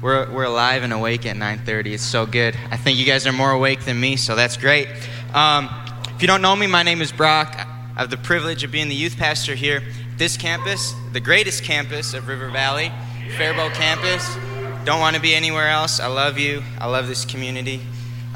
[0.00, 1.94] We're, we're alive and awake at 9:30.
[1.94, 2.56] It's so good.
[2.70, 4.88] I think you guys are more awake than me, so that's great.
[5.34, 5.68] Um,
[6.14, 7.54] if you don't know me, my name is Brock.
[7.56, 9.82] I have the privilege of being the youth pastor here
[10.16, 12.90] this campus, the greatest campus of River Valley,
[13.36, 14.36] Faribault campus.
[14.84, 16.00] Don't want to be anywhere else.
[16.00, 16.62] I love you.
[16.80, 17.80] I love this community.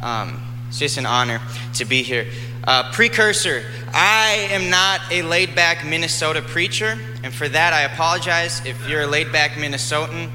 [0.00, 1.40] Um, it's just an honor
[1.74, 2.26] to be here.
[2.64, 8.64] Uh, precursor I am not a laid back Minnesota preacher, and for that I apologize.
[8.64, 10.30] If you're a laid back Minnesotan,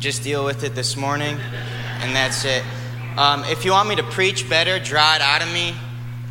[0.00, 1.36] just deal with it this morning,
[2.00, 2.64] and that's it.
[3.18, 5.74] Um, if you want me to preach better, draw it out of me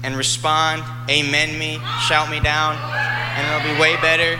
[0.04, 4.40] and respond, amen me, shout me down, and it'll be way better.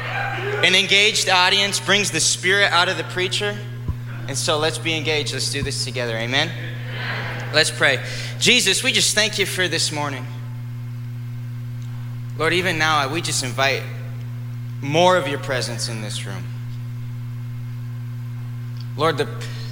[0.66, 3.56] An engaged audience brings the spirit out of the preacher,
[4.28, 5.34] and so let's be engaged.
[5.34, 6.50] Let's do this together, amen?
[7.54, 8.04] Let's pray.
[8.40, 10.26] Jesus, we just thank you for this morning.
[12.40, 13.84] Lord, even now, we just invite
[14.82, 16.49] more of your presence in this room.
[19.00, 19.30] Lord, the,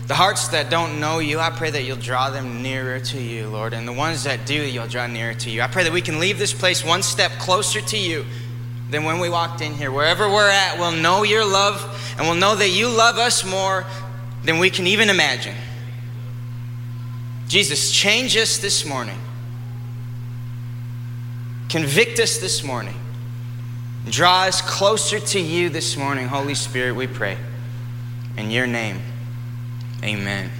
[0.07, 3.49] the hearts that don't know you, I pray that you'll draw them nearer to you,
[3.49, 3.73] Lord.
[3.73, 5.61] And the ones that do, you'll draw nearer to you.
[5.61, 8.25] I pray that we can leave this place one step closer to you
[8.89, 9.91] than when we walked in here.
[9.91, 13.85] Wherever we're at, we'll know your love and we'll know that you love us more
[14.45, 15.55] than we can even imagine.
[17.49, 19.19] Jesus, change us this morning.
[21.67, 22.95] Convict us this morning.
[24.09, 27.37] Draw us closer to you this morning, Holy Spirit, we pray.
[28.37, 29.01] In your name.
[30.03, 30.51] Amen.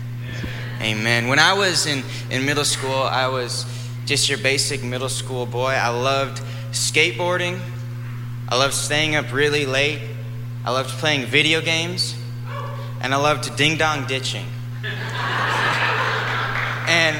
[0.81, 1.27] Amen.
[1.27, 3.65] When I was in, in middle school, I was
[4.05, 5.71] just your basic middle school boy.
[5.71, 7.59] I loved skateboarding.
[8.49, 10.01] I loved staying up really late.
[10.65, 12.15] I loved playing video games.
[13.01, 14.45] And I loved ding dong ditching.
[16.87, 17.17] and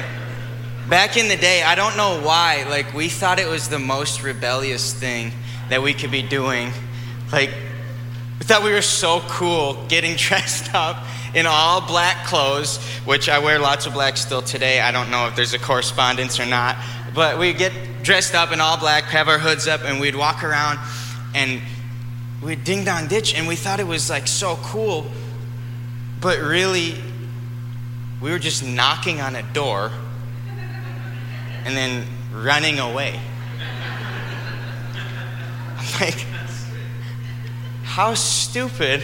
[0.89, 4.23] back in the day, I don't know why, like, we thought it was the most
[4.23, 5.31] rebellious thing
[5.69, 6.72] that we could be doing.
[7.31, 7.51] Like,
[8.39, 11.03] we thought we were so cool getting dressed up
[11.33, 14.79] in all black clothes, which I wear lots of black still today.
[14.79, 16.77] I don't know if there's a correspondence or not.
[17.13, 20.43] But we'd get dressed up in all black, have our hoods up, and we'd walk
[20.43, 20.79] around
[21.33, 21.61] and
[22.41, 25.05] we'd ding dong ditch, and we thought it was like so cool.
[26.21, 26.95] But really,
[28.21, 29.91] we were just knocking on a door
[31.65, 33.19] and then running away.
[35.77, 36.25] I'm like,
[37.97, 39.02] how stupid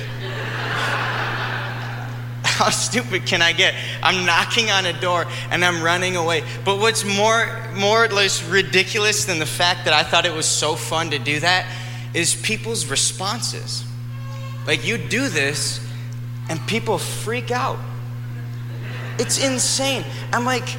[2.43, 3.73] how stupid can I get?
[4.03, 6.43] I'm knocking on a door and I'm running away.
[6.63, 10.45] But what's more, more or less ridiculous than the fact that I thought it was
[10.45, 11.65] so fun to do that
[12.13, 13.83] is people's responses.
[14.67, 15.79] Like, you do this
[16.47, 17.79] and people freak out.
[19.17, 20.05] It's insane.
[20.31, 20.77] I'm like,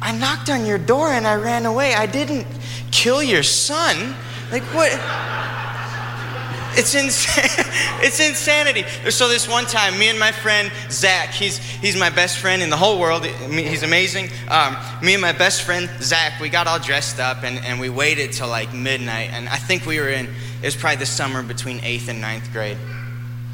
[0.00, 1.92] I knocked on your door and I ran away.
[1.92, 2.46] I didn't
[2.90, 4.14] kill your son.
[4.50, 4.98] Like, what?
[6.80, 7.44] It's insane.
[8.00, 8.84] it's insanity.
[9.10, 12.70] So this one time, me and my friend Zach, he's he's my best friend in
[12.70, 13.26] the whole world.
[13.26, 14.30] He's amazing.
[14.48, 17.90] Um, me and my best friend Zach, we got all dressed up and, and we
[17.90, 19.28] waited till like midnight.
[19.30, 20.24] And I think we were in.
[20.26, 22.78] It was probably the summer between eighth and ninth grade.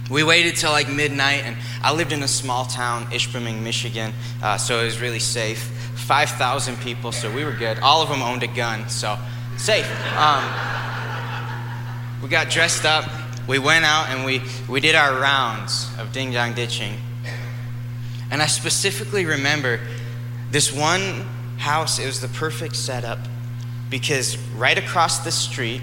[0.08, 4.56] We waited till like midnight, and I lived in a small town, Ishpeming, Michigan, uh,
[4.56, 5.58] so it was really safe.
[5.96, 7.80] Five thousand people, so we were good.
[7.80, 9.18] All of them owned a gun, so
[9.56, 9.90] safe.
[10.16, 10.95] Um,
[12.22, 13.04] we got dressed up,
[13.46, 16.94] we went out, and we, we did our rounds of ding dong ditching.
[18.30, 19.80] And I specifically remember
[20.50, 21.26] this one
[21.58, 23.18] house, it was the perfect setup
[23.88, 25.80] because right across the street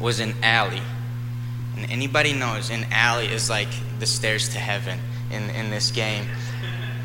[0.00, 0.82] was an alley.
[1.76, 4.98] And anybody knows an alley is like the stairs to heaven
[5.30, 6.26] in, in this game.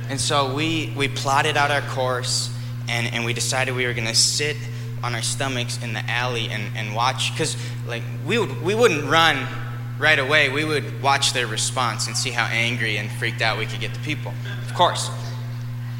[0.09, 2.53] And so we, we plotted out our course
[2.87, 4.57] and, and we decided we were going to sit
[5.03, 7.55] on our stomachs in the alley and, and watch because
[7.87, 9.47] like we would we wouldn't run
[9.99, 10.49] right away.
[10.49, 13.93] We would watch their response and see how angry and freaked out we could get
[13.93, 14.33] the people.
[14.65, 15.09] Of course.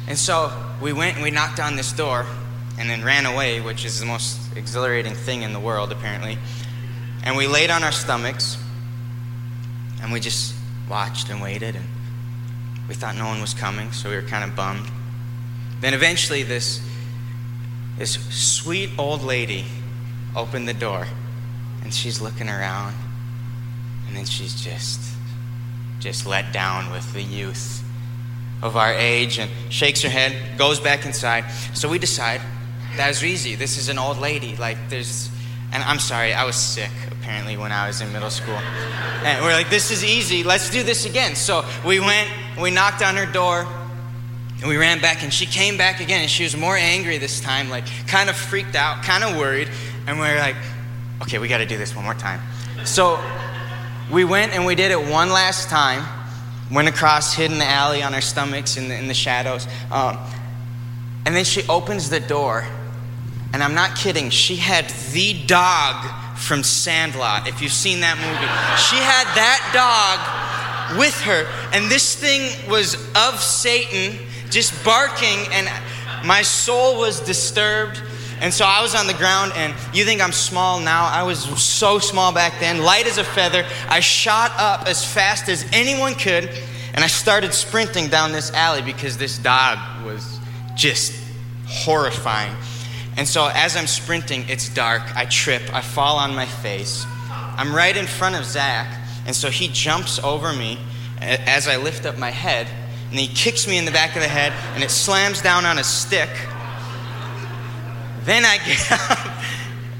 [0.08, 0.50] And so
[0.80, 2.26] we went and we knocked on this door
[2.78, 6.38] and then ran away which is the most exhilarating thing in the world apparently.
[7.22, 8.56] And we laid on our stomachs
[10.02, 10.54] and we just
[10.88, 11.84] watched and waited and
[12.88, 14.90] we thought no one was coming so we were kind of bummed.
[15.80, 16.80] Then eventually this
[18.00, 19.66] this sweet old lady
[20.34, 21.06] opened the door
[21.82, 22.94] and she's looking around
[24.08, 24.98] and then she's just
[25.98, 27.84] just let down with the youth
[28.62, 31.44] of our age and shakes her head, goes back inside.
[31.74, 32.40] So we decide
[32.96, 33.54] that's easy.
[33.54, 34.56] This is an old lady.
[34.56, 35.30] Like, there's,
[35.70, 38.54] and I'm sorry, I was sick apparently when I was in middle school.
[38.54, 40.42] And we're like, this is easy.
[40.42, 41.34] Let's do this again.
[41.36, 43.66] So we went, we knocked on her door,
[44.60, 47.40] and we ran back, and she came back again, and she was more angry this
[47.40, 49.68] time, like kind of freaked out, kind of worried.
[50.06, 50.56] And we are like,
[51.22, 52.40] okay, we got to do this one more time.
[52.84, 53.22] So
[54.10, 56.04] we went and we did it one last time.
[56.70, 59.66] Went across, hid in the alley on our stomachs in the, in the shadows.
[59.90, 60.18] Um,
[61.26, 62.66] and then she opens the door,
[63.52, 68.48] and I'm not kidding, she had the dog from Sandlot, if you've seen that movie.
[68.88, 74.18] She had that dog with her, and this thing was of Satan,
[74.50, 75.68] just barking, and
[76.26, 78.00] my soul was disturbed.
[78.40, 81.06] And so I was on the ground, and you think I'm small now.
[81.06, 83.66] I was so small back then, light as a feather.
[83.88, 86.48] I shot up as fast as anyone could,
[86.94, 90.38] and I started sprinting down this alley because this dog was
[90.74, 91.12] just
[91.66, 92.56] horrifying.
[93.16, 95.02] And so as I'm sprinting, it's dark.
[95.14, 97.04] I trip, I fall on my face.
[97.30, 100.78] I'm right in front of Zach, and so he jumps over me
[101.20, 102.66] as I lift up my head,
[103.10, 105.78] and he kicks me in the back of the head, and it slams down on
[105.78, 106.30] a stick.
[108.24, 109.44] Then I get up,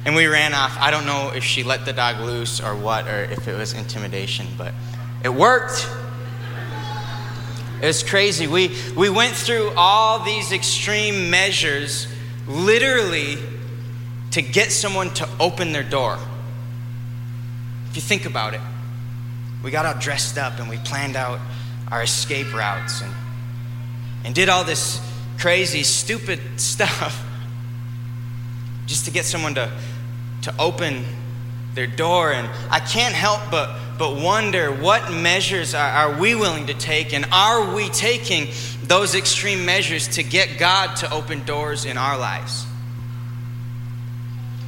[0.05, 0.77] and we ran off.
[0.79, 3.73] I don't know if she let the dog loose or what, or if it was
[3.73, 4.73] intimidation, but
[5.25, 5.89] it worked.
[7.83, 8.47] It was crazy.
[8.47, 12.07] We, we went through all these extreme measures
[12.47, 13.39] literally
[14.33, 16.19] to get someone to open their door.
[17.89, 18.61] If you think about it,
[19.65, 21.41] we got all dressed up and we planned out
[21.90, 23.12] our escape routes and,
[24.25, 25.00] and did all this
[25.38, 27.25] crazy, stupid stuff
[28.87, 29.70] just to get someone to,
[30.42, 31.04] to open
[31.75, 32.32] their door.
[32.32, 37.12] And I can't help but, but wonder what measures are, are we willing to take,
[37.12, 38.48] and are we taking
[38.90, 42.66] those extreme measures to get God to open doors in our lives.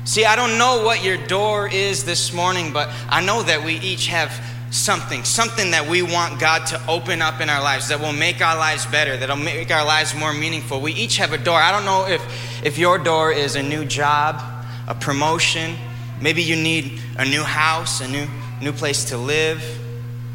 [0.05, 3.75] See, I don't know what your door is this morning, but I know that we
[3.81, 4.33] each have
[4.73, 8.41] something, something that we want God to open up in our lives that will make
[8.41, 10.81] our lives better, that'll make our lives more meaningful.
[10.81, 11.61] We each have a door.
[11.61, 14.43] I don't know if, if your door is a new job,
[14.89, 15.77] a promotion,
[16.21, 18.27] maybe you need a new house, a new,
[18.63, 19.63] new place to live.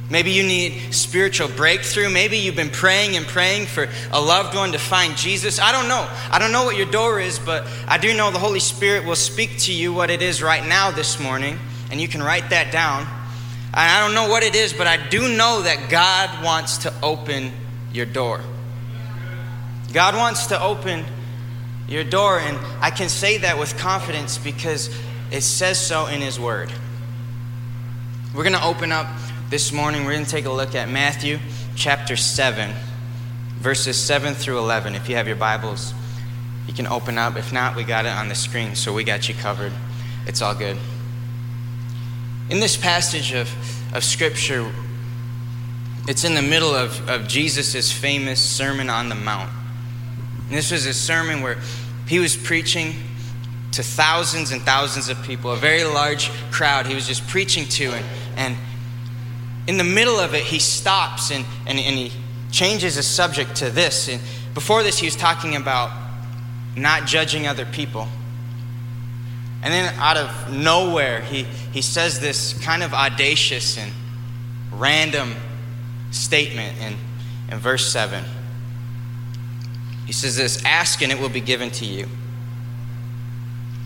[0.10, 2.10] Maybe you need spiritual breakthrough.
[2.10, 5.60] Maybe you've been praying and praying for a loved one to find Jesus.
[5.60, 6.08] I don't know.
[6.32, 9.18] I don't know what your door is, but I do know the Holy Spirit will
[9.18, 11.60] speak to you what it is right now this morning,
[11.92, 13.06] and you can write that down.
[13.74, 17.52] I don't know what it is, but I do know that God wants to open
[17.94, 18.42] your door.
[19.94, 21.06] God wants to open
[21.88, 24.90] your door, and I can say that with confidence because
[25.32, 26.72] it says so in His Word.
[28.34, 29.08] We're going to open up
[29.50, 31.40] this morning we're going to take a look at Matthew
[31.76, 32.74] chapter 7,
[33.60, 34.94] verses 7 through 11.
[34.94, 35.94] If you have your Bibles,
[36.68, 37.38] you can open up.
[37.38, 39.72] If not, we got it on the screen, so we got you covered.
[40.26, 40.78] It's all good.
[42.50, 43.50] In this passage of,
[43.94, 44.72] of Scripture,
[46.08, 49.52] it's in the middle of, of Jesus' famous Sermon on the Mount.
[50.48, 51.58] And this was a sermon where
[52.08, 52.96] he was preaching
[53.74, 57.92] to thousands and thousands of people, a very large crowd he was just preaching to.
[57.92, 58.06] And,
[58.38, 58.58] and
[59.68, 62.14] in the middle of it, he stops and, and, and he
[62.50, 64.08] changes the subject to this.
[64.08, 64.22] And
[64.54, 65.92] before this, he was talking about
[66.78, 68.08] not judging other people.
[69.64, 73.92] And then out of nowhere, he, he says this kind of audacious and
[74.72, 75.36] random
[76.12, 76.96] statement in,
[77.52, 78.24] in verse 7.
[80.06, 82.08] He says this Ask and it will be given to you.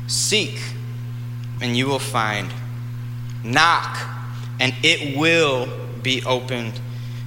[0.08, 0.60] Seek
[1.62, 2.52] and you will find.
[3.44, 3.98] Knock
[4.60, 5.68] and it will
[6.04, 6.80] be opened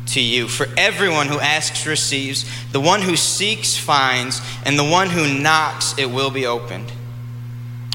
[0.06, 0.48] to you.
[0.48, 5.98] For everyone who asks receives, the one who seeks finds, and the one who knocks
[5.98, 6.92] it will be opened.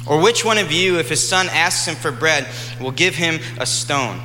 [0.07, 2.47] Or which one of you, if his son asks him for bread,
[2.79, 4.19] will give him a stone?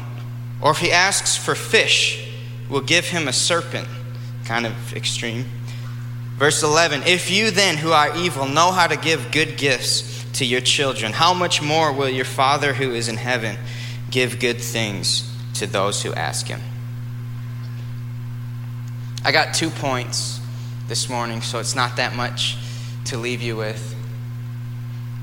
[0.60, 2.26] Or if he asks for fish,
[2.70, 3.88] will give him a serpent?
[4.44, 5.46] Kind of extreme.
[6.36, 10.44] Verse 11 If you then, who are evil, know how to give good gifts to
[10.44, 13.56] your children, how much more will your Father who is in heaven?
[14.14, 16.60] give good things to those who ask Him.
[19.24, 20.38] I got two points
[20.86, 22.56] this morning, so it's not that much
[23.06, 23.96] to leave you with.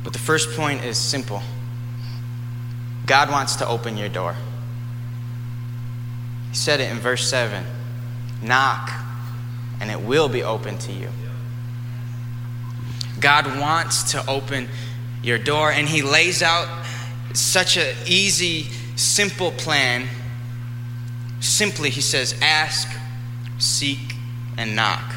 [0.04, 1.42] But the first point is simple
[3.06, 4.36] God wants to open your door.
[6.50, 7.66] He said it in verse 7
[8.42, 8.92] Knock,
[9.80, 11.10] and it will be open to you.
[13.20, 14.68] God wants to open
[15.22, 16.68] your door, and He lays out
[17.34, 18.64] such an easy
[18.96, 20.08] simple plan.
[21.40, 22.88] Simply, he says, ask,
[23.58, 24.16] seek,
[24.58, 25.16] and knock.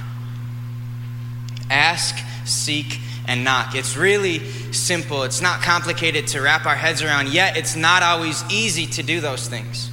[1.71, 3.75] Ask, seek, and knock.
[3.75, 4.41] It's really
[4.73, 5.23] simple.
[5.23, 9.21] It's not complicated to wrap our heads around, yet it's not always easy to do
[9.21, 9.91] those things.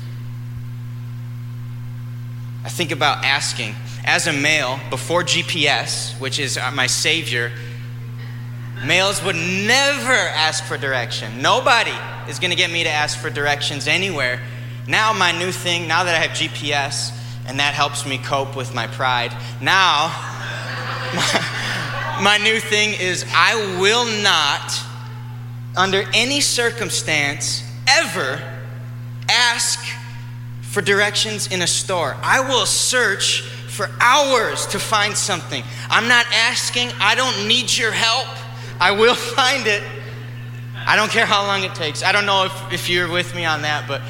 [2.64, 3.76] I think about asking.
[4.04, 7.52] As a male, before GPS, which is uh, my savior,
[8.86, 11.42] males would never ask for direction.
[11.42, 11.94] Nobody
[12.28, 14.42] is going to get me to ask for directions anywhere.
[14.88, 17.16] Now, my new thing, now that I have GPS,
[17.48, 20.08] and that helps me cope with my pride, now,
[21.16, 21.61] my,
[22.22, 24.74] my new thing is I will not,
[25.76, 28.40] under any circumstance, ever
[29.28, 29.80] ask
[30.62, 32.16] for directions in a store.
[32.22, 35.64] I will search for hours to find something.
[35.90, 38.28] I'm not asking, I don't need your help.
[38.80, 39.82] I will find it.
[40.86, 42.04] I don't care how long it takes.
[42.04, 44.02] I don't know if, if you're with me on that, but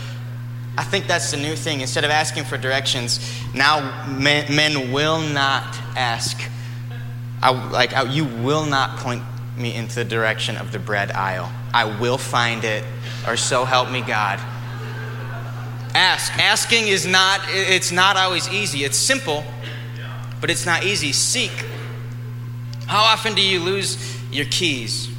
[0.78, 1.82] I think that's the new thing.
[1.82, 3.20] Instead of asking for directions,
[3.54, 5.64] now men, men will not
[5.96, 6.51] ask.
[7.42, 9.24] I, like, I, you will not point
[9.58, 11.52] me into the direction of the bread aisle.
[11.74, 12.84] I will find it,
[13.28, 14.40] or so help me God.
[15.94, 16.38] Ask.
[16.38, 18.84] Asking is not, it's not always easy.
[18.84, 19.44] It's simple,
[20.40, 21.12] but it's not easy.
[21.12, 21.52] Seek.
[22.88, 23.98] How often do you lose
[24.32, 25.10] your keys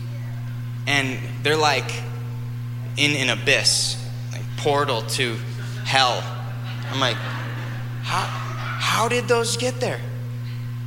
[0.87, 1.91] and they're like
[2.97, 4.02] in an abyss,
[4.33, 5.37] like portal to
[5.85, 6.23] hell?
[6.91, 7.17] I'm like,
[8.02, 10.00] how, how did those get there?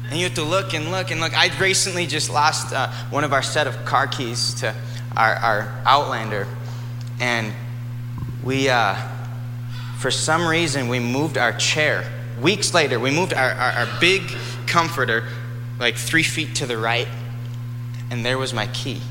[0.10, 1.38] And you have to look and look and look.
[1.38, 4.74] I recently just lost uh, one of our set of car keys to
[5.18, 6.48] our, our Outlander.
[7.20, 7.54] And
[8.44, 8.96] we, uh,
[10.00, 12.04] for some reason, we moved our chair.
[12.42, 14.22] Weeks later, we moved our, our, our big
[14.68, 15.28] comforter
[15.80, 17.08] like three feet to the right,
[18.12, 19.02] and there was my key.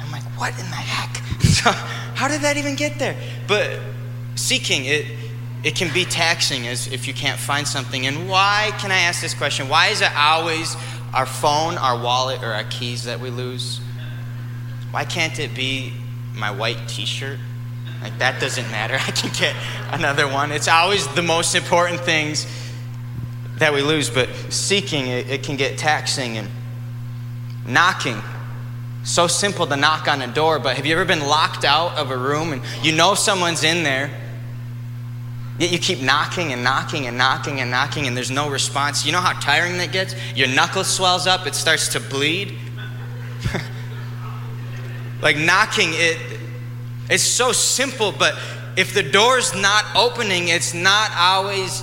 [0.00, 1.16] I'm like, what in the heck?
[2.14, 3.16] How did that even get there?
[3.48, 3.78] But
[4.34, 5.06] seeking, it,
[5.64, 8.06] it can be taxing as if you can't find something.
[8.06, 9.68] And why, can I ask this question?
[9.68, 10.76] Why is it always
[11.14, 13.80] our phone, our wallet, or our keys that we lose?
[14.90, 15.92] Why can't it be
[16.34, 17.38] my white t shirt?
[18.02, 18.94] Like, that doesn't matter.
[19.00, 19.54] I can get
[19.92, 20.50] another one.
[20.50, 22.46] It's always the most important things
[23.58, 26.48] that we lose, but seeking, it, it can get taxing and
[27.66, 28.20] knocking.
[29.04, 32.10] So simple to knock on a door, but have you ever been locked out of
[32.10, 34.10] a room and you know someone's in there,
[35.58, 39.04] yet you keep knocking and knocking and knocking and knocking and there's no response?
[39.04, 40.14] You know how tiring that gets?
[40.34, 42.56] Your knuckle swells up, it starts to bleed.
[45.22, 46.18] like knocking, it
[47.08, 48.38] it's so simple, but
[48.76, 51.82] if the door's not opening, it's not always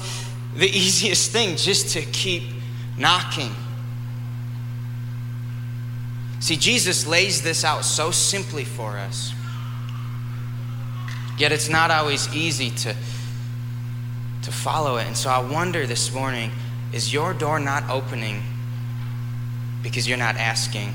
[0.55, 2.43] the easiest thing just to keep
[2.97, 3.53] knocking.
[6.39, 9.33] See, Jesus lays this out so simply for us.
[11.37, 12.95] Yet it's not always easy to,
[14.49, 15.07] to follow it.
[15.07, 16.51] And so I wonder this morning
[16.91, 18.41] is your door not opening
[19.83, 20.93] because you're not asking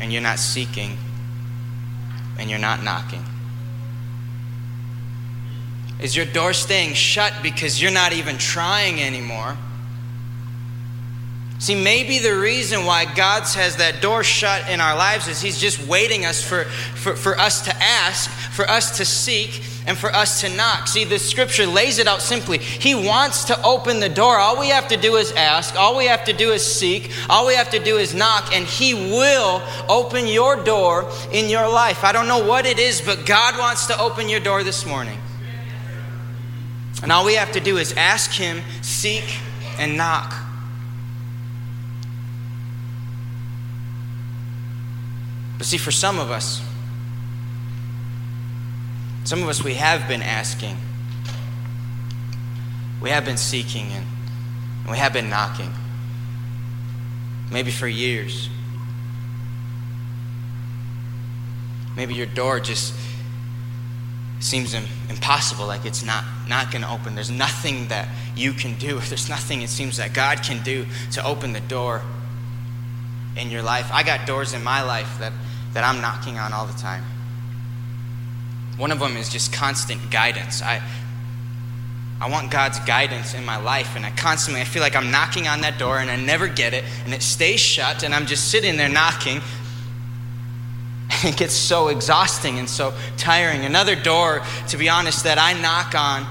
[0.00, 0.96] and you're not seeking?
[2.40, 3.22] and you're not knocking?
[6.00, 9.58] Is your door staying shut because you're not even trying anymore?
[11.58, 15.58] See, maybe the reason why God has that door shut in our lives is He's
[15.58, 20.14] just waiting us for, for, for us to ask, for us to seek, and for
[20.14, 20.86] us to knock.
[20.86, 22.58] See, the scripture lays it out simply.
[22.58, 24.38] He wants to open the door.
[24.38, 27.44] All we have to do is ask, all we have to do is seek, all
[27.44, 32.04] we have to do is knock, and He will open your door in your life.
[32.04, 35.18] I don't know what it is, but God wants to open your door this morning.
[37.02, 39.24] And all we have to do is ask Him, seek,
[39.76, 40.32] and knock.
[45.58, 46.62] But see, for some of us,
[49.24, 50.76] some of us, we have been asking,
[53.00, 54.06] we have been seeking, and
[54.88, 55.72] we have been knocking.
[57.50, 58.48] Maybe for years.
[61.96, 62.94] Maybe your door just
[64.38, 64.74] seems
[65.08, 67.14] impossible, like it's not, not going to open.
[67.14, 68.98] There's nothing that you can do.
[69.00, 72.02] There's nothing it seems that God can do to open the door
[73.36, 73.90] in your life.
[73.92, 75.32] I got doors in my life that
[75.72, 77.04] that I'm knocking on all the time.
[78.80, 80.62] One of them is just constant guidance.
[80.62, 80.82] I,
[82.18, 85.46] I want God's guidance in my life, and I constantly I feel like I'm knocking
[85.46, 88.50] on that door and I never get it, and it stays shut, and I'm just
[88.50, 89.42] sitting there knocking.
[91.22, 93.66] It gets so exhausting and so tiring.
[93.66, 96.24] Another door, to be honest, that I knock on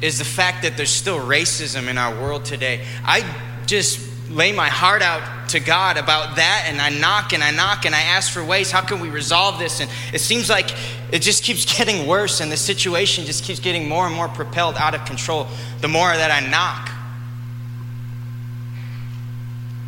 [0.00, 2.86] is the fact that there's still racism in our world today.
[3.04, 3.22] I
[3.66, 4.00] just
[4.30, 7.94] lay my heart out to God about that, and I knock and I knock and
[7.94, 8.70] I ask for ways.
[8.70, 9.80] How can we resolve this?
[9.80, 10.70] And it seems like
[11.12, 14.76] it just keeps getting worse, and the situation just keeps getting more and more propelled
[14.76, 15.46] out of control
[15.80, 16.90] the more that I knock.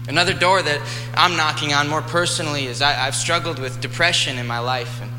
[0.08, 0.80] Another door that
[1.14, 5.10] I'm knocking on more personally is I, have struggled with depression in my life and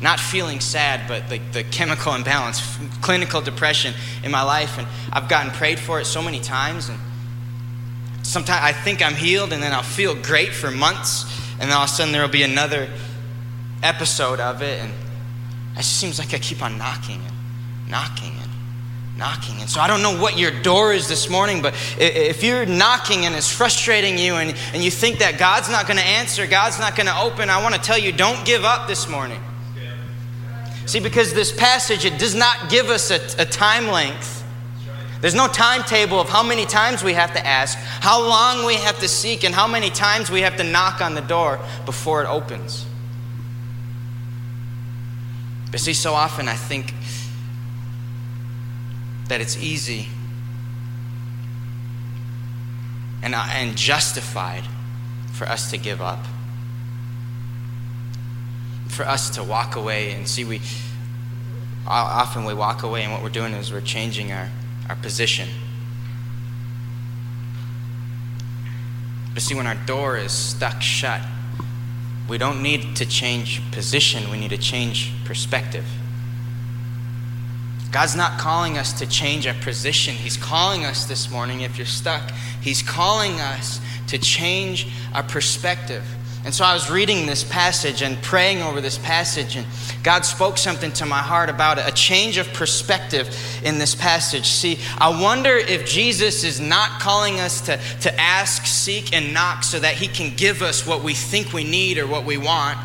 [0.00, 2.60] not feeling sad, but the, the chemical imbalance,
[3.00, 4.78] clinical depression in my life.
[4.78, 6.88] And I've gotten prayed for it so many times.
[6.88, 6.98] And
[8.22, 11.84] sometimes I think I'm healed, and then I'll feel great for months, and then all
[11.84, 12.88] of a sudden there will be another
[13.82, 14.80] episode of it.
[14.80, 14.92] And
[15.78, 18.50] it seems like I keep on knocking and knocking and
[19.18, 19.60] knocking.
[19.60, 23.26] And so I don't know what your door is this morning, but if you're knocking
[23.26, 26.78] and it's frustrating you and, and you think that God's not going to answer, God's
[26.78, 29.40] not going to open, I want to tell you don't give up this morning.
[30.86, 34.42] See, because this passage, it does not give us a, a time length.
[35.20, 38.98] There's no timetable of how many times we have to ask, how long we have
[39.00, 42.26] to seek, and how many times we have to knock on the door before it
[42.26, 42.86] opens.
[45.70, 46.94] But see, so often I think
[49.28, 50.08] that it's easy
[53.22, 54.64] and, uh, and justified
[55.32, 56.24] for us to give up.
[58.88, 60.60] For us to walk away and see, we
[61.86, 64.50] often we walk away, and what we're doing is we're changing our,
[64.88, 65.48] our position.
[69.32, 71.22] But see, when our door is stuck shut,
[72.28, 75.86] we don't need to change position, we need to change perspective.
[77.90, 80.14] God's not calling us to change our position.
[80.14, 82.30] He's calling us this morning, if you're stuck,
[82.60, 86.04] He's calling us to change our perspective.
[86.44, 89.66] And so I was reading this passage and praying over this passage, and
[90.02, 93.28] God spoke something to my heart about it, a change of perspective
[93.64, 94.46] in this passage.
[94.46, 99.64] See, I wonder if Jesus is not calling us to, to ask, seek, and knock
[99.64, 102.78] so that He can give us what we think we need or what we want.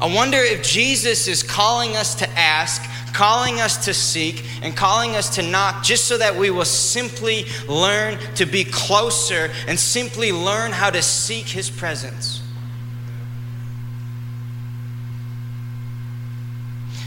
[0.00, 2.82] I wonder if Jesus is calling us to ask
[3.12, 7.44] calling us to seek and calling us to knock just so that we will simply
[7.68, 12.41] learn to be closer and simply learn how to seek His presence.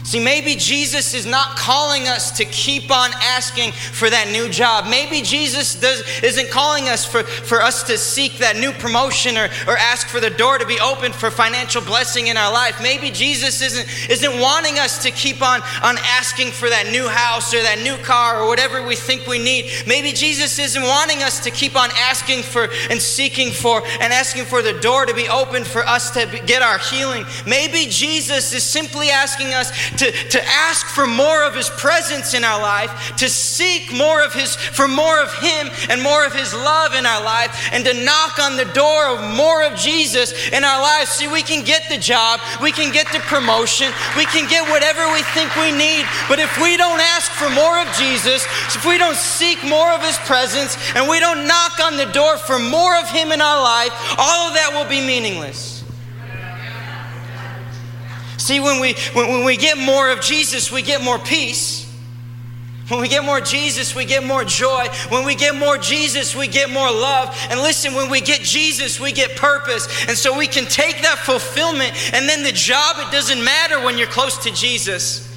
[0.06, 4.86] See, maybe Jesus is not calling us to keep on asking for that new job.
[4.88, 9.48] Maybe Jesus does, isn't calling us for, for us to seek that new promotion or,
[9.66, 12.80] or ask for the door to be opened for financial blessing in our life.
[12.80, 17.52] Maybe Jesus isn't, isn't wanting us to keep on, on asking for that new house
[17.52, 19.72] or that new car or whatever we think we need.
[19.88, 24.44] Maybe Jesus isn't wanting us to keep on asking for and seeking for and asking
[24.44, 27.24] for the door to be opened for us to get our healing.
[27.44, 32.44] Maybe Jesus is simply asking us to, to ask for more of His presence in
[32.44, 36.52] our life, to seek more of His, for more of Him and more of His
[36.54, 40.64] love in our life, and to knock on the door of more of Jesus in
[40.64, 41.10] our lives.
[41.10, 45.12] See, we can get the job, we can get the promotion, we can get whatever
[45.12, 48.98] we think we need, but if we don't ask for more of Jesus, if we
[48.98, 52.96] don't seek more of His presence, and we don't knock on the door for more
[52.96, 55.75] of Him in our life, all of that will be meaningless.
[58.46, 61.84] See, when we, when, when we get more of Jesus, we get more peace.
[62.86, 64.86] When we get more Jesus, we get more joy.
[65.08, 67.36] When we get more Jesus, we get more love.
[67.50, 69.88] And listen, when we get Jesus, we get purpose.
[70.06, 73.98] And so we can take that fulfillment, and then the job, it doesn't matter when
[73.98, 75.35] you're close to Jesus.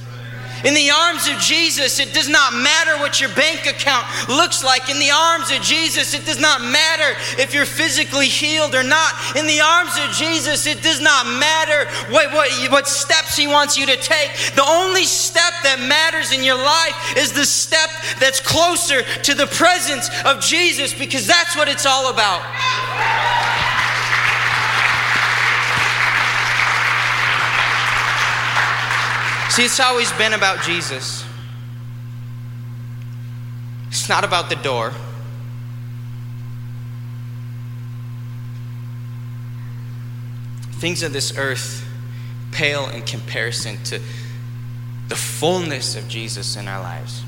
[0.64, 4.90] In the arms of Jesus, it does not matter what your bank account looks like.
[4.90, 9.14] In the arms of Jesus, it does not matter if you're physically healed or not.
[9.36, 13.78] In the arms of Jesus, it does not matter what, what, what steps He wants
[13.78, 14.32] you to take.
[14.56, 19.48] The only step that matters in your life is the step that's closer to the
[19.48, 23.39] presence of Jesus because that's what it's all about.
[29.50, 31.26] See, it's always been about Jesus.
[33.88, 34.94] It's not about the door.
[40.74, 41.86] Things of this earth
[42.52, 44.00] pale in comparison to
[45.08, 47.24] the fullness of Jesus in our lives.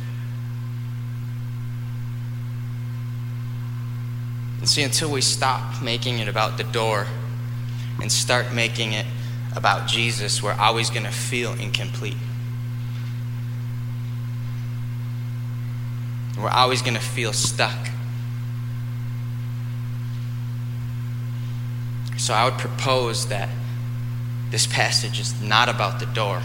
[4.60, 7.08] And see, until we stop making it about the door
[8.00, 9.08] and start making it
[9.56, 12.18] about Jesus, we're always going to feel incomplete.
[16.38, 17.90] We're always going to feel stuck.
[22.18, 23.50] So I would propose that
[24.52, 26.42] this passage is not about the door,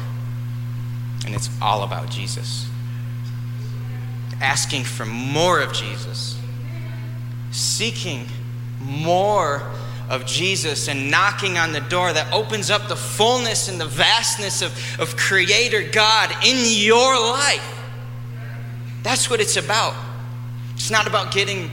[1.25, 2.69] and it's all about Jesus.
[4.41, 6.39] Asking for more of Jesus,
[7.51, 8.27] seeking
[8.81, 9.63] more
[10.09, 14.63] of Jesus and knocking on the door that opens up the fullness and the vastness
[14.63, 17.73] of, of Creator God in your life.
[19.03, 19.95] That's what it's about.
[20.75, 21.71] It's not about getting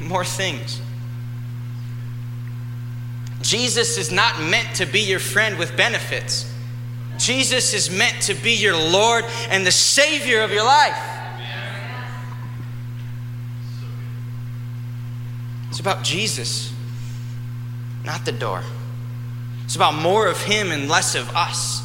[0.00, 0.80] more things.
[3.42, 6.52] Jesus is not meant to be your friend with benefits.
[7.18, 10.98] Jesus is meant to be your Lord and the Savior of your life.
[15.70, 16.72] It's about Jesus,
[18.06, 18.62] not the door.
[19.64, 21.82] It's about more of Him and less of us.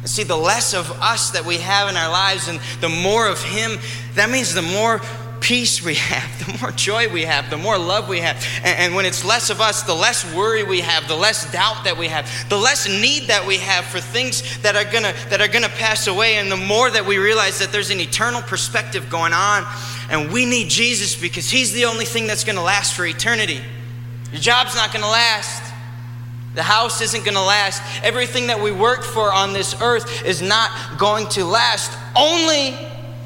[0.00, 3.28] And see, the less of us that we have in our lives and the more
[3.28, 3.78] of Him,
[4.14, 5.00] that means the more
[5.38, 8.44] peace we have, the more joy we have, the more love we have.
[8.64, 11.84] And, and, when it's less of us, the less worry we have, the less doubt
[11.84, 15.40] that we have, the less need that we have for things that are gonna that
[15.40, 19.08] are gonna pass away, and the more that we realize that there's an eternal perspective
[19.08, 19.64] going on,
[20.10, 23.60] and we need Jesus because He's the only thing that's gonna last for eternity.
[24.32, 25.72] Your job's not gonna last.
[26.54, 27.82] The house isn't going to last.
[28.04, 31.90] Everything that we work for on this earth is not going to last.
[32.14, 32.76] Only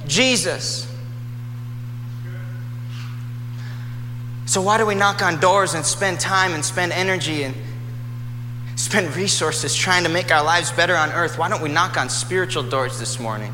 [0.07, 0.87] Jesus.
[4.47, 7.57] So, why do we knock on doors and spend time and spend energy and
[8.77, 11.37] spend resources trying to make our lives better on earth?
[11.37, 13.53] Why don't we knock on spiritual doors this morning?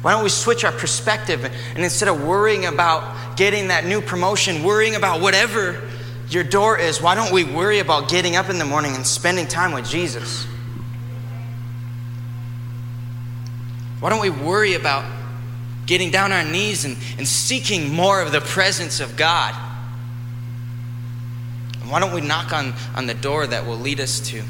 [0.00, 4.64] Why don't we switch our perspective and instead of worrying about getting that new promotion,
[4.64, 5.78] worrying about whatever
[6.30, 9.46] your door is, why don't we worry about getting up in the morning and spending
[9.46, 10.46] time with Jesus?
[14.00, 15.04] Why don't we worry about
[15.90, 19.56] getting down on our knees and, and seeking more of the presence of God.
[21.80, 24.44] And why don't we knock on, on the door that will lead us to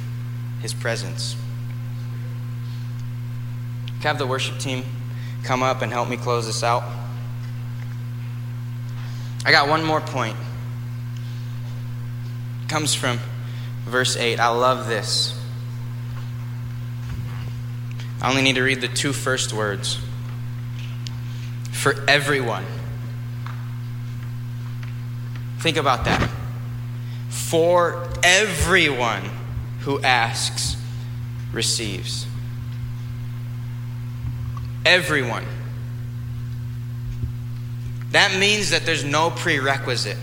[0.61, 1.35] His presence?
[3.87, 4.85] Can I have the worship team
[5.43, 6.83] come up and help me close this out?
[9.47, 10.37] I got one more point.
[12.71, 13.19] Comes from
[13.85, 14.39] verse 8.
[14.39, 15.37] I love this.
[18.23, 19.99] I only need to read the two first words
[21.73, 22.65] for everyone.
[25.59, 26.31] Think about that.
[27.29, 29.25] For everyone
[29.81, 30.77] who asks
[31.53, 32.25] receives.
[34.87, 35.45] Everyone.
[38.13, 40.19] That means that there's no prerequisite.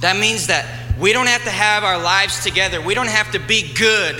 [0.00, 0.66] That means that
[0.98, 2.80] we don't have to have our lives together.
[2.80, 4.16] We don't have to be good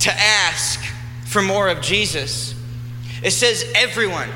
[0.00, 0.80] to ask
[1.26, 2.54] for more of Jesus.
[3.22, 4.28] It says everyone.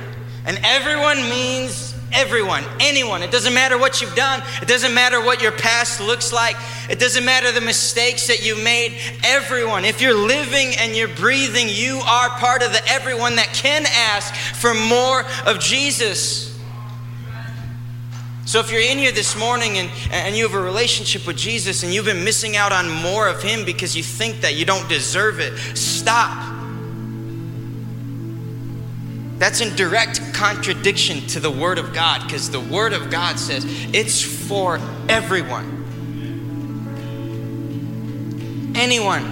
[0.46, 3.22] And everyone means everyone, anyone.
[3.22, 6.56] It doesn't matter what you've done, it doesn't matter what your past looks like,
[6.88, 8.96] it doesn't matter the mistakes that you made.
[9.24, 13.84] Everyone, if you're living and you're breathing, you are part of the everyone that can
[13.86, 16.53] ask for more of Jesus.
[18.54, 21.82] So if you're in here this morning and, and you have a relationship with Jesus
[21.82, 24.88] and you've been missing out on more of Him because you think that you don't
[24.88, 26.30] deserve it, stop.
[29.40, 33.64] That's in direct contradiction to the Word of God because the Word of God says
[33.92, 35.66] it's for everyone.
[38.76, 39.24] Anyone.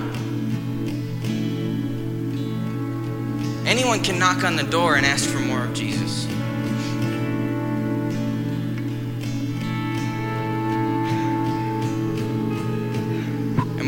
[3.69, 6.32] Anyone can knock on the door and ask for more of Jesus.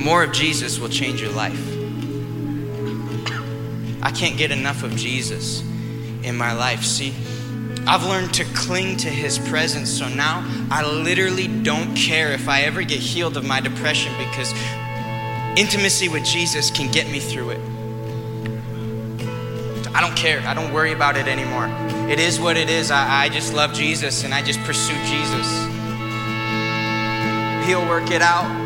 [0.04, 1.58] More of Jesus will change your life.
[4.02, 5.62] I can't get enough of Jesus
[6.22, 6.84] in my life.
[6.84, 7.14] See,
[7.86, 9.90] I've learned to cling to his presence.
[9.90, 14.52] So now I literally don't care if I ever get healed of my depression because
[15.56, 17.60] intimacy with Jesus can get me through it.
[19.94, 20.40] I don't care.
[20.40, 21.68] I don't worry about it anymore.
[22.10, 22.90] It is what it is.
[22.90, 25.64] I, I just love Jesus and I just pursue Jesus.
[27.66, 28.63] He'll work it out.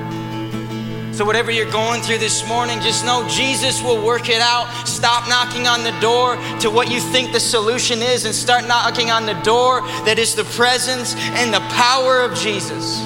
[1.19, 4.69] So, whatever you're going through this morning, just know Jesus will work it out.
[4.87, 9.11] Stop knocking on the door to what you think the solution is and start knocking
[9.11, 13.01] on the door that is the presence and the power of Jesus.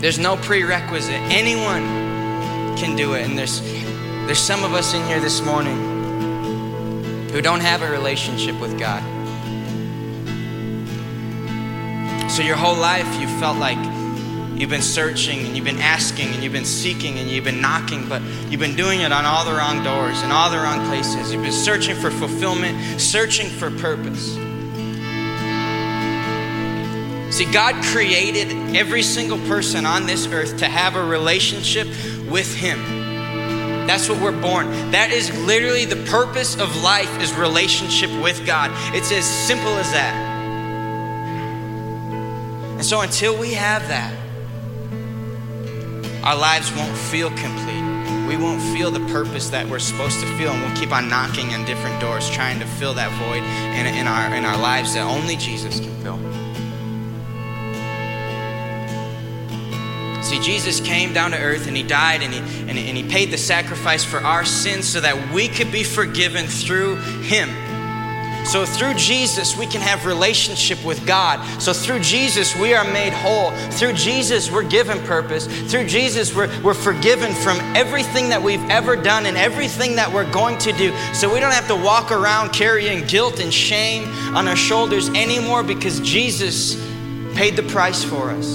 [0.00, 1.20] There's no prerequisite.
[1.30, 1.84] Anyone
[2.78, 3.28] can do it.
[3.28, 3.60] And there's,
[4.24, 5.76] there's some of us in here this morning
[7.32, 9.02] who don't have a relationship with God.
[12.30, 13.95] So, your whole life you felt like
[14.56, 18.08] You've been searching and you've been asking and you've been seeking and you've been knocking,
[18.08, 21.30] but you've been doing it on all the wrong doors and all the wrong places.
[21.30, 24.34] You've been searching for fulfillment, searching for purpose.
[27.36, 31.86] See, God created every single person on this earth to have a relationship
[32.30, 33.86] with Him.
[33.86, 34.70] That's what we're born.
[34.90, 38.70] That is literally the purpose of life is relationship with God.
[38.96, 40.14] It's as simple as that.
[42.72, 44.14] And so until we have that,
[46.26, 47.84] our lives won't feel complete.
[48.26, 51.54] We won't feel the purpose that we're supposed to feel, and we'll keep on knocking
[51.54, 53.44] on different doors, trying to fill that void
[53.78, 56.18] in, in, our, in our lives that only Jesus can fill.
[60.24, 63.30] See, Jesus came down to earth and he died and he, and, and he paid
[63.30, 67.48] the sacrifice for our sins so that we could be forgiven through him.
[68.46, 71.44] So through Jesus, we can have relationship with God.
[71.60, 73.50] So through Jesus, we are made whole.
[73.72, 75.46] Through Jesus, we're given purpose.
[75.70, 80.30] Through Jesus, we're, we're forgiven from everything that we've ever done and everything that we're
[80.30, 80.96] going to do.
[81.12, 85.64] So we don't have to walk around carrying guilt and shame on our shoulders anymore
[85.64, 86.76] because Jesus
[87.34, 88.54] paid the price for us.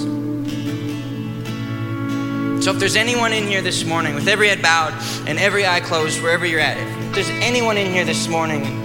[2.64, 4.94] So if there's anyone in here this morning with every head bowed
[5.28, 8.81] and every eye closed, wherever you're at, if there's anyone in here this morning,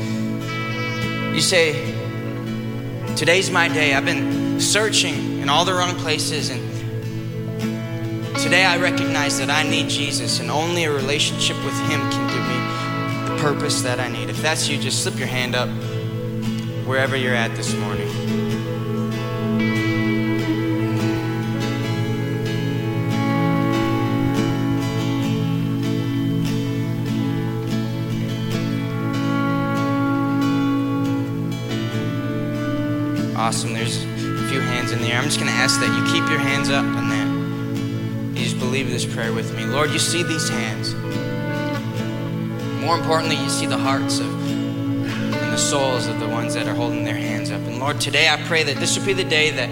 [1.38, 1.94] you say,
[3.16, 3.94] Today's my day.
[3.94, 6.60] I've been searching in all the wrong places, and
[8.40, 12.44] today I recognize that I need Jesus, and only a relationship with Him can give
[12.48, 14.30] me the purpose that I need.
[14.30, 15.70] If that's you, just slip your hand up
[16.88, 18.27] wherever you're at this morning.
[35.28, 38.90] Just going to ask that you keep your hands up and that you just believe
[38.90, 39.66] this prayer with me.
[39.66, 40.94] Lord, you see these hands.
[42.82, 46.74] More importantly, you see the hearts of and the souls of the ones that are
[46.74, 47.60] holding their hands up.
[47.60, 49.70] And Lord, today I pray that this would be the day that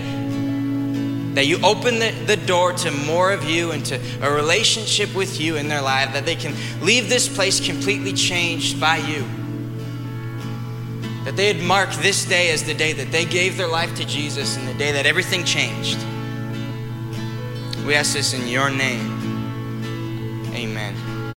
[1.36, 5.39] that you open the, the door to more of you and to a relationship with
[5.39, 9.26] you in their life, that they can leave this place completely changed by you.
[11.36, 14.67] They'd mark this day as the day that they gave their life to Jesus and
[14.67, 15.98] the day that everything changed.
[17.86, 19.14] We ask this in your name.